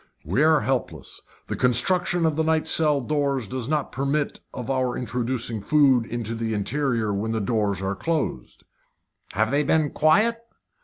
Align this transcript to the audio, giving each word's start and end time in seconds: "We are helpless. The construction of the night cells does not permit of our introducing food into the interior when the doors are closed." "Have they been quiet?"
"We 0.25 0.41
are 0.41 0.61
helpless. 0.61 1.21
The 1.45 1.55
construction 1.55 2.25
of 2.25 2.35
the 2.35 2.43
night 2.43 2.67
cells 2.67 3.45
does 3.47 3.69
not 3.69 3.91
permit 3.91 4.39
of 4.51 4.67
our 4.71 4.97
introducing 4.97 5.61
food 5.61 6.07
into 6.07 6.33
the 6.33 6.55
interior 6.55 7.13
when 7.13 7.33
the 7.33 7.39
doors 7.39 7.83
are 7.83 7.93
closed." 7.95 8.63
"Have 9.33 9.51
they 9.51 9.61
been 9.61 9.91
quiet?" 9.91 10.39